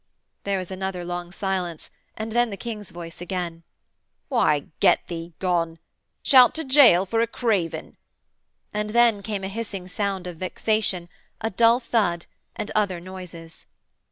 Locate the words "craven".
7.27-7.97